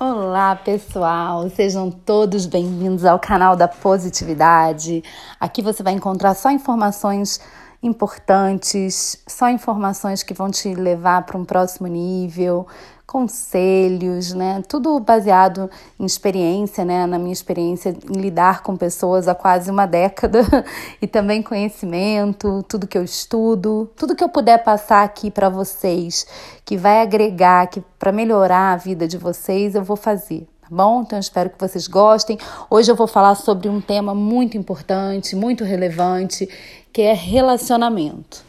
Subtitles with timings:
[0.00, 1.50] Olá, pessoal!
[1.50, 5.02] Sejam todos bem-vindos ao canal da Positividade.
[5.40, 7.40] Aqui você vai encontrar só informações
[7.82, 12.66] importantes, só informações que vão te levar para um próximo nível,
[13.06, 14.62] conselhos, né?
[14.68, 17.06] Tudo baseado em experiência, né?
[17.06, 20.40] Na minha experiência em lidar com pessoas há quase uma década
[21.00, 26.26] e também conhecimento, tudo que eu estudo, tudo que eu puder passar aqui para vocês,
[26.64, 30.46] que vai agregar, que para melhorar a vida de vocês, eu vou fazer.
[30.68, 31.00] Tá bom?
[31.00, 32.36] Então, espero que vocês gostem.
[32.68, 36.46] Hoje eu vou falar sobre um tema muito importante, muito relevante,
[36.92, 38.44] que é relacionamento.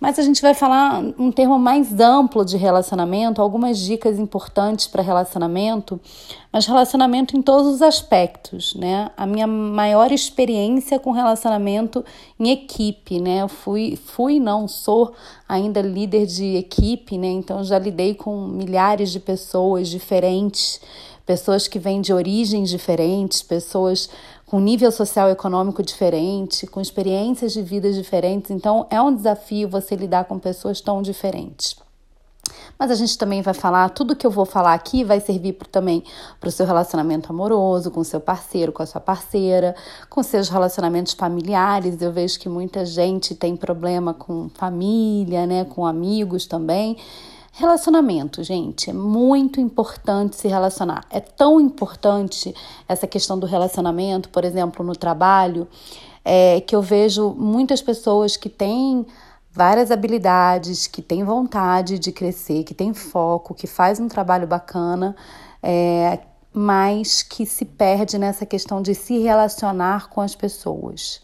[0.00, 5.02] Mas a gente vai falar um termo mais amplo de relacionamento, algumas dicas importantes para
[5.02, 6.00] relacionamento,
[6.52, 9.10] mas relacionamento em todos os aspectos, né?
[9.16, 12.04] A minha maior experiência com relacionamento
[12.38, 13.42] em equipe, né?
[13.42, 15.12] Eu fui, fui não sou
[15.48, 17.26] ainda líder de equipe, né?
[17.26, 20.80] Então já lidei com milhares de pessoas diferentes,
[21.28, 24.08] pessoas que vêm de origens diferentes, pessoas
[24.46, 28.50] com nível social e econômico diferente, com experiências de vida diferentes.
[28.50, 31.76] Então, é um desafio você lidar com pessoas tão diferentes.
[32.78, 35.68] Mas a gente também vai falar, tudo que eu vou falar aqui vai servir pro,
[35.68, 36.02] também
[36.40, 39.76] para o seu relacionamento amoroso, com seu parceiro, com a sua parceira,
[40.08, 42.00] com seus relacionamentos familiares.
[42.00, 46.96] Eu vejo que muita gente tem problema com família, né, com amigos também.
[47.58, 51.04] Relacionamento, gente, é muito importante se relacionar.
[51.10, 52.54] É tão importante
[52.88, 55.66] essa questão do relacionamento, por exemplo, no trabalho,
[56.24, 59.04] é, que eu vejo muitas pessoas que têm
[59.50, 65.16] várias habilidades, que têm vontade de crescer, que têm foco, que faz um trabalho bacana,
[65.60, 66.20] é,
[66.52, 71.20] mas que se perde nessa questão de se relacionar com as pessoas.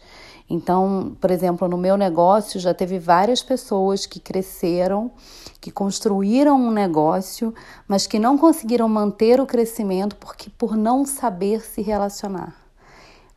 [0.49, 5.11] Então, por exemplo, no meu negócio já teve várias pessoas que cresceram,
[5.59, 7.53] que construíram um negócio,
[7.87, 12.55] mas que não conseguiram manter o crescimento porque por não saber se relacionar.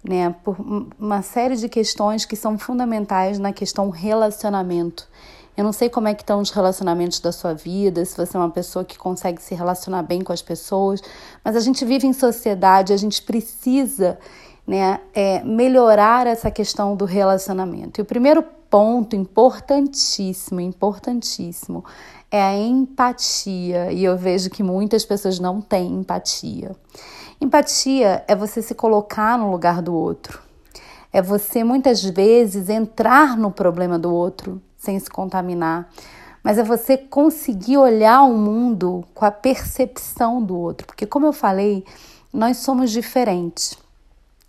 [0.05, 0.57] Né, por
[0.97, 5.09] uma série de questões que são fundamentais na questão relacionamento.
[5.57, 8.41] Eu não sei como é que estão os relacionamentos da sua vida, se você é
[8.41, 11.03] uma pessoa que consegue se relacionar bem com as pessoas,
[11.45, 14.17] mas a gente vive em sociedade, a gente precisa
[14.69, 17.99] né, é melhorar essa questão do relacionamento.
[17.99, 21.83] E o primeiro ponto importantíssimo, importantíssimo,
[22.31, 23.91] é a empatia.
[23.91, 26.77] E eu vejo que muitas pessoas não têm empatia.
[27.41, 30.43] Empatia é você se colocar no lugar do outro.
[31.11, 35.89] É você muitas vezes entrar no problema do outro sem se contaminar.
[36.43, 40.87] Mas é você conseguir olhar o mundo com a percepção do outro.
[40.87, 41.87] Porque, como eu falei,
[42.31, 43.88] nós somos diferentes.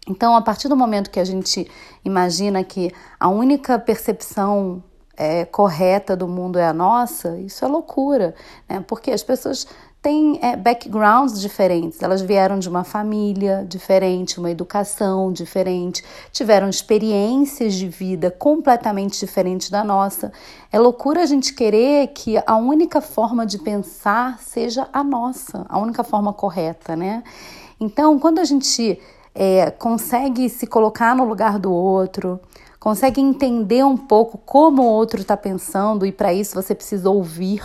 [0.07, 1.69] Então, a partir do momento que a gente
[2.03, 4.83] imagina que a única percepção
[5.19, 8.33] é, correta do mundo é a nossa, isso é loucura,
[8.67, 8.83] né?
[8.87, 9.67] Porque as pessoas
[10.01, 17.73] têm é, backgrounds diferentes, elas vieram de uma família diferente, uma educação diferente, tiveram experiências
[17.73, 20.31] de vida completamente diferentes da nossa.
[20.71, 25.77] É loucura a gente querer que a única forma de pensar seja a nossa, a
[25.77, 27.21] única forma correta, né?
[27.77, 28.97] Então, quando a gente
[29.41, 32.41] é, consegue se colocar no lugar do outro,
[32.77, 37.63] consegue entender um pouco como o outro está pensando, e para isso você precisa ouvir,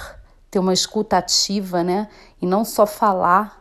[0.52, 2.06] ter uma escuta ativa, né?
[2.40, 3.60] E não só falar.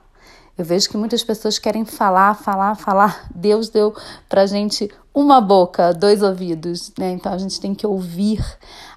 [0.55, 3.27] Eu vejo que muitas pessoas querem falar, falar, falar.
[3.33, 3.95] Deus deu
[4.29, 7.13] para gente uma boca, dois ouvidos, né?
[7.13, 8.45] Então a gente tem que ouvir.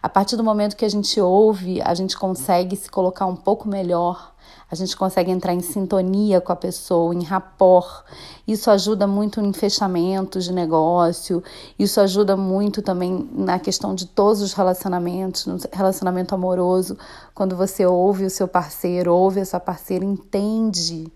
[0.03, 3.67] A partir do momento que a gente ouve, a gente consegue se colocar um pouco
[3.67, 4.36] melhor
[4.71, 8.05] a gente consegue entrar em sintonia com a pessoa, em rapport.
[8.47, 11.43] Isso ajuda muito em fechamentos de negócio,
[11.79, 16.99] isso ajuda muito também na questão de todos os relacionamentos, no relacionamento amoroso,
[17.35, 21.13] quando você ouve o seu parceiro, ouve a sua parceira, entende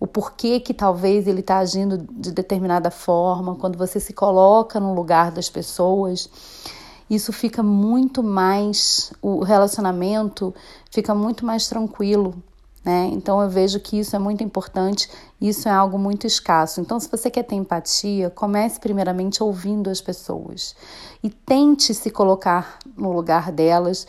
[0.00, 4.94] o porquê que talvez ele está agindo de determinada forma, quando você se coloca no
[4.94, 6.28] lugar das pessoas,
[7.08, 10.54] isso fica muito mais, o relacionamento
[10.90, 12.34] fica muito mais tranquilo,
[12.84, 13.08] né?
[13.12, 15.08] Então eu vejo que isso é muito importante,
[15.40, 16.80] isso é algo muito escasso.
[16.80, 20.76] Então, se você quer ter empatia, comece primeiramente ouvindo as pessoas
[21.22, 24.06] e tente se colocar no lugar delas,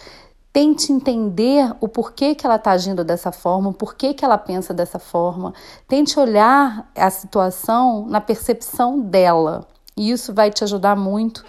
[0.51, 4.73] tente entender o porquê que ela está agindo dessa forma, o porquê que ela pensa
[4.73, 5.53] dessa forma,
[5.87, 9.67] tente olhar a situação na percepção dela.
[9.97, 11.43] E isso vai te ajudar muito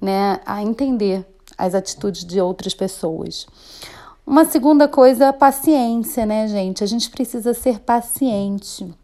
[0.00, 1.26] né, a entender
[1.56, 3.46] as atitudes de outras pessoas.
[4.26, 6.84] Uma segunda coisa, a paciência, né, gente?
[6.84, 8.94] A gente precisa ser paciente.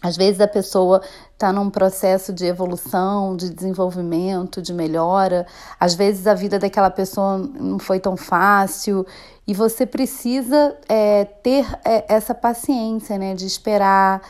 [0.00, 5.46] Às vezes a pessoa está num processo de evolução, de desenvolvimento, de melhora.
[5.78, 9.06] Às vezes a vida daquela pessoa não foi tão fácil
[9.46, 14.22] e você precisa é, ter é, essa paciência, né, de esperar.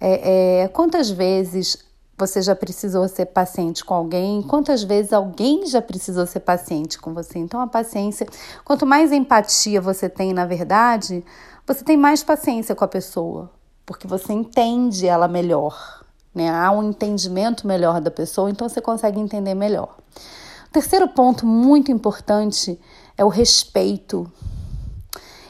[0.00, 1.78] É, é quantas vezes
[2.16, 4.42] você já precisou ser paciente com alguém?
[4.42, 7.38] Quantas vezes alguém já precisou ser paciente com você?
[7.38, 8.26] Então a paciência,
[8.64, 11.24] quanto mais empatia você tem, na verdade,
[11.66, 13.50] você tem mais paciência com a pessoa
[13.84, 16.04] porque você entende ela melhor,
[16.34, 16.50] né?
[16.50, 19.96] Há um entendimento melhor da pessoa, então você consegue entender melhor.
[20.68, 22.80] O terceiro ponto muito importante
[23.16, 24.30] é o respeito.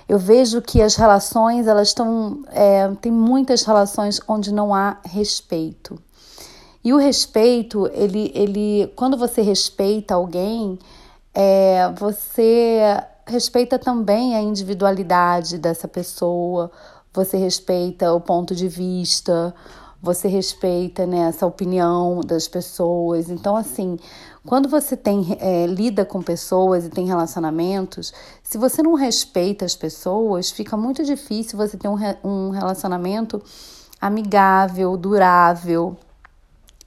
[0.09, 2.43] Eu vejo que as relações, elas estão.
[2.49, 5.97] É, tem muitas relações onde não há respeito.
[6.85, 10.79] E o respeito, ele, ele quando você respeita alguém,
[11.35, 12.81] é, você
[13.27, 16.71] respeita também a individualidade dessa pessoa,
[17.13, 19.55] você respeita o ponto de vista,
[20.03, 23.31] você respeita né, essa opinião das pessoas.
[23.31, 23.97] Então, assim,
[24.45, 28.13] quando você tem é, lida com pessoas e tem relacionamentos,
[28.43, 33.41] se você não respeita as pessoas, fica muito difícil você ter um, um relacionamento
[34.01, 35.97] amigável, durável.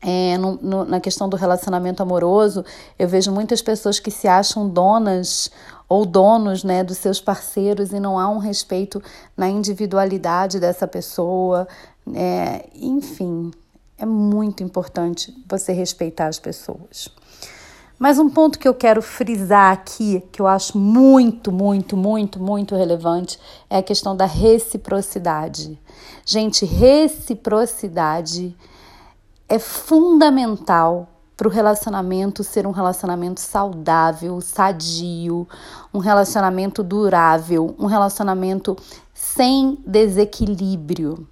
[0.07, 2.63] É, no, no, na questão do relacionamento amoroso,
[2.99, 5.49] eu vejo muitas pessoas que se acham donas
[5.89, 9.01] ou donos né, dos seus parceiros e não há um respeito
[9.35, 11.67] na individualidade dessa pessoa.
[12.13, 13.49] É, enfim,
[13.97, 17.09] é muito importante você respeitar as pessoas.
[17.97, 22.75] Mas um ponto que eu quero frisar aqui, que eu acho muito, muito, muito, muito
[22.75, 25.79] relevante, é a questão da reciprocidade.
[26.25, 28.55] Gente, reciprocidade
[29.47, 31.07] é fundamental
[31.37, 35.47] para o relacionamento ser um relacionamento saudável, sadio,
[35.93, 38.75] um relacionamento durável, um relacionamento
[39.13, 41.27] sem desequilíbrio.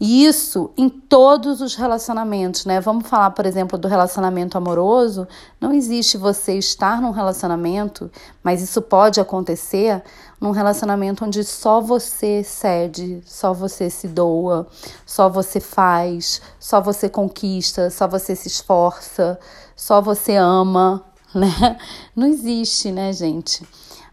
[0.00, 2.80] E isso em todos os relacionamentos, né?
[2.80, 5.26] Vamos falar, por exemplo, do relacionamento amoroso.
[5.60, 8.08] Não existe você estar num relacionamento,
[8.42, 10.02] mas isso pode acontecer
[10.40, 14.68] num relacionamento onde só você cede, só você se doa,
[15.04, 19.36] só você faz, só você conquista, só você se esforça,
[19.74, 21.04] só você ama,
[21.34, 21.76] né?
[22.14, 23.66] Não existe, né, gente?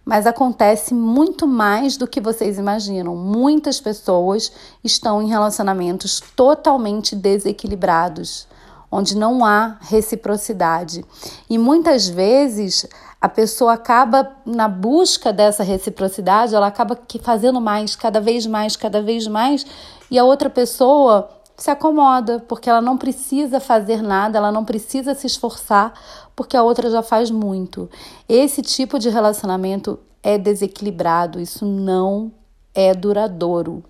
[0.05, 3.15] Mas acontece muito mais do que vocês imaginam.
[3.15, 4.51] Muitas pessoas
[4.83, 8.47] estão em relacionamentos totalmente desequilibrados,
[8.91, 11.03] onde não há reciprocidade.
[11.49, 12.87] E muitas vezes
[13.19, 19.01] a pessoa acaba na busca dessa reciprocidade, ela acaba fazendo mais, cada vez mais, cada
[19.01, 19.65] vez mais,
[20.11, 21.27] e a outra pessoa
[21.57, 25.93] se acomoda, porque ela não precisa fazer nada, ela não precisa se esforçar,
[26.35, 27.89] porque a outra já faz muito.
[28.27, 32.31] Esse tipo de relacionamento é desequilibrado, isso não
[32.73, 33.83] é duradouro.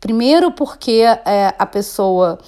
[0.00, 2.38] Primeiro, porque é, a pessoa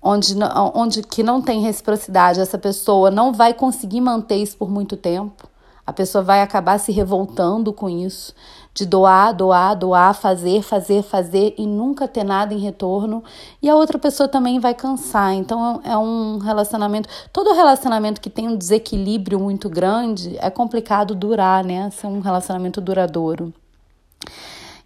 [0.00, 0.34] onde,
[0.74, 5.49] onde que não tem reciprocidade, essa pessoa não vai conseguir manter isso por muito tempo.
[5.90, 8.32] A pessoa vai acabar se revoltando com isso
[8.72, 13.24] de doar, doar, doar, fazer, fazer, fazer e nunca ter nada em retorno.
[13.60, 15.34] E a outra pessoa também vai cansar.
[15.34, 17.08] Então é um relacionamento.
[17.32, 21.90] Todo relacionamento que tem um desequilíbrio muito grande é complicado durar, né?
[21.90, 23.52] Ser um relacionamento duradouro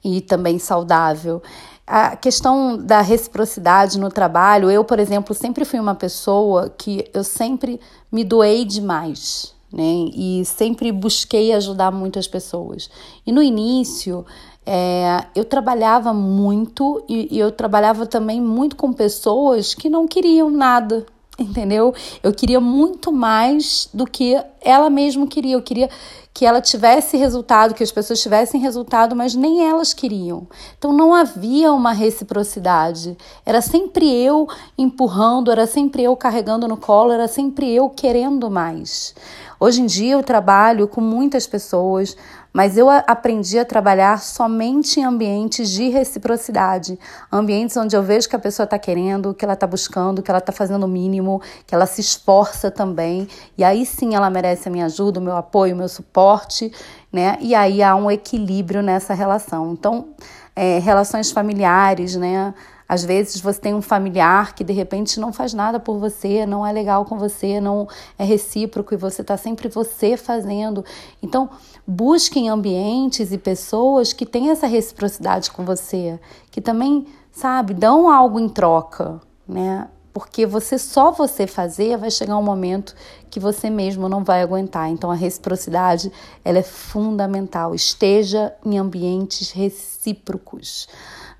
[0.02, 1.42] e também saudável.
[1.86, 7.22] A questão da reciprocidade no trabalho, eu, por exemplo, sempre fui uma pessoa que eu
[7.22, 7.78] sempre
[8.10, 10.08] me doei demais né?
[10.14, 12.88] E sempre busquei ajudar muitas pessoas.
[13.26, 14.24] E no início,
[14.64, 20.48] é, eu trabalhava muito e, e eu trabalhava também muito com pessoas que não queriam
[20.48, 21.04] nada,
[21.36, 21.92] entendeu?
[22.22, 25.54] Eu queria muito mais do que ela mesma queria.
[25.56, 25.90] Eu queria
[26.34, 30.48] que ela tivesse resultado, que as pessoas tivessem resultado, mas nem elas queriam.
[30.76, 33.16] Então não havia uma reciprocidade.
[33.46, 39.14] Era sempre eu empurrando, era sempre eu carregando no colo, era sempre eu querendo mais.
[39.64, 42.14] Hoje em dia eu trabalho com muitas pessoas,
[42.52, 46.98] mas eu aprendi a trabalhar somente em ambientes de reciprocidade,
[47.32, 50.36] ambientes onde eu vejo que a pessoa está querendo, que ela está buscando, que ela
[50.36, 54.70] está fazendo o mínimo, que ela se esforça também, e aí sim ela merece a
[54.70, 56.70] minha ajuda, o meu apoio, o meu suporte,
[57.10, 57.38] né?
[57.40, 59.72] E aí há um equilíbrio nessa relação.
[59.72, 60.08] Então,
[60.54, 62.52] é, relações familiares, né?
[62.88, 66.66] Às vezes você tem um familiar que de repente não faz nada por você, não
[66.66, 67.88] é legal com você, não
[68.18, 70.84] é recíproco e você está sempre você fazendo.
[71.22, 71.48] Então,
[71.86, 76.18] busquem ambientes e pessoas que têm essa reciprocidade com você,
[76.50, 79.88] que também, sabe, dão algo em troca, né?
[80.12, 82.94] Porque você só você fazer vai chegar um momento
[83.28, 84.88] que você mesmo não vai aguentar.
[84.88, 86.12] Então a reciprocidade,
[86.44, 87.74] ela é fundamental.
[87.74, 90.86] Esteja em ambientes recíprocos.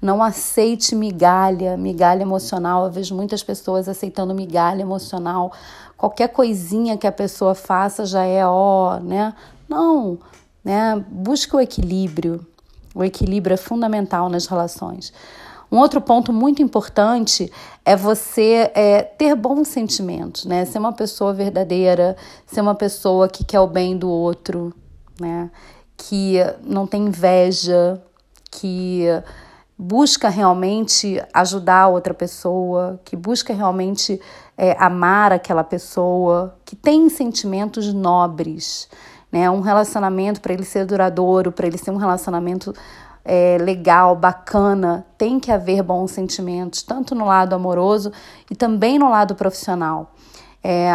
[0.04, 2.84] Não aceite migalha, migalha emocional.
[2.84, 5.50] Eu vejo muitas pessoas aceitando migalha emocional.
[5.96, 9.32] Qualquer coisinha que a pessoa faça já é ó, né?
[9.66, 10.18] Não,
[10.62, 11.02] né?
[11.08, 12.46] Busque o equilíbrio.
[12.94, 15.10] O equilíbrio é fundamental nas relações.
[15.72, 17.50] Um outro ponto muito importante
[17.82, 20.66] é você é, ter bons sentimentos, né?
[20.66, 22.14] Ser uma pessoa verdadeira,
[22.46, 24.70] ser uma pessoa que quer o bem do outro,
[25.18, 25.50] né?
[25.96, 27.98] Que não tem inveja,
[28.50, 29.06] que
[29.76, 34.20] busca realmente ajudar a outra pessoa, que busca realmente
[34.56, 38.88] é, amar aquela pessoa, que tem sentimentos nobres.
[39.30, 39.50] Né?
[39.50, 42.72] Um relacionamento, para ele ser duradouro, para ele ser um relacionamento
[43.24, 48.12] é, legal, bacana, tem que haver bons sentimentos, tanto no lado amoroso
[48.50, 50.12] e também no lado profissional.
[50.62, 50.90] É,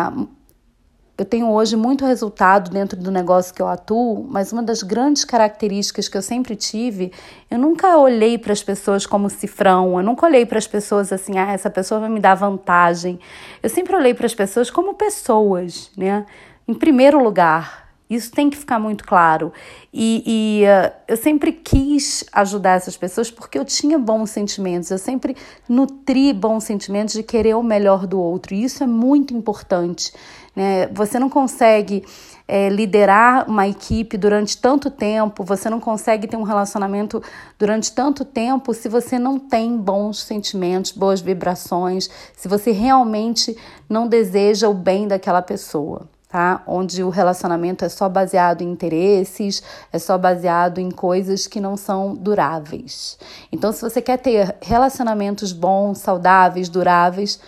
[1.21, 5.25] eu tenho hoje muito resultado dentro do negócio que eu atuo, mas uma das grandes
[5.25, 7.11] características que eu sempre tive,
[7.49, 11.37] eu nunca olhei para as pessoas como cifrão, eu nunca olhei para as pessoas assim,
[11.37, 13.19] ah, essa pessoa vai me dar vantagem.
[13.61, 16.25] Eu sempre olhei para as pessoas como pessoas, né?
[16.67, 19.53] Em primeiro lugar, isso tem que ficar muito claro.
[19.93, 24.97] E, e uh, eu sempre quis ajudar essas pessoas porque eu tinha bons sentimentos, eu
[24.97, 25.37] sempre
[25.67, 28.55] nutri bons sentimentos de querer o melhor do outro.
[28.55, 30.11] E isso é muito importante.
[30.55, 30.87] Né?
[30.87, 32.03] Você não consegue
[32.47, 37.21] é, liderar uma equipe durante tanto tempo, você não consegue ter um relacionamento
[37.59, 43.55] durante tanto tempo se você não tem bons sentimentos, boas vibrações, se você realmente
[43.87, 46.61] não deseja o bem daquela pessoa tá?
[46.67, 51.75] Onde o relacionamento é só baseado em interesses, é só baseado em coisas que não
[51.75, 53.17] são duráveis.
[53.51, 57.39] Então, se você quer ter relacionamentos bons, saudáveis, duráveis,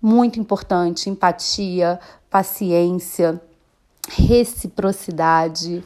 [0.00, 1.98] muito importante empatia,
[2.30, 3.40] paciência,
[4.10, 5.82] reciprocidade,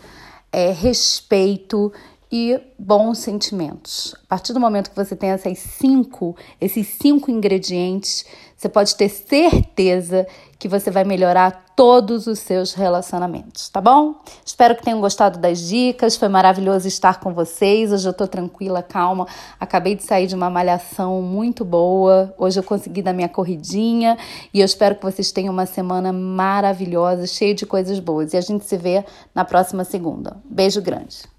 [0.51, 1.93] é, respeito
[2.33, 4.15] e bons sentimentos.
[4.25, 8.25] A partir do momento que você tem essas cinco, esses cinco ingredientes,
[8.57, 10.27] você pode ter certeza
[10.59, 14.15] que você vai melhorar todos os seus relacionamentos, tá bom?
[14.47, 16.17] Espero que tenham gostado das dicas.
[16.17, 17.93] Foi maravilhoso estar com vocês.
[17.93, 19.27] Hoje eu tô tranquila, calma.
[19.59, 22.33] Acabei de sair de uma malhação muito boa.
[22.39, 24.17] Hoje eu consegui dar minha corridinha
[24.55, 28.33] e eu espero que vocês tenham uma semana maravilhosa, cheia de coisas boas.
[28.33, 30.37] E a gente se vê na próxima segunda.
[30.45, 31.32] Beijo grande.